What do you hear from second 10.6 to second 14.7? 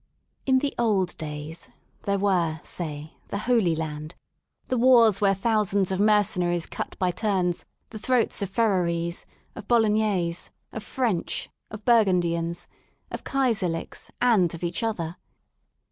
of French, of Burgundians, of Kaiserllksand of